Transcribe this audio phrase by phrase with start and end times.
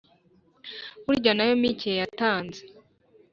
[1.05, 2.61] burya nayo mike yatanze.